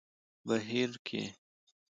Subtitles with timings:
[0.47, 1.21] بهير کې